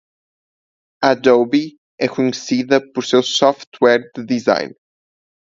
Adobe 1.03 1.77
é 1.99 2.07
conhecida 2.09 2.81
por 2.91 3.05
seu 3.05 3.21
software 3.21 4.09
de 4.15 4.25
design. 4.25 4.73